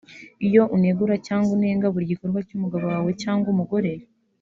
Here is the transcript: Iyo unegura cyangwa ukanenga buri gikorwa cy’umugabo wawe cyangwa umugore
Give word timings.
Iyo 0.47 0.61
unegura 0.75 1.15
cyangwa 1.27 1.49
ukanenga 1.51 1.91
buri 1.93 2.09
gikorwa 2.11 2.39
cy’umugabo 2.47 2.85
wawe 2.93 3.11
cyangwa 3.23 3.47
umugore 3.53 3.91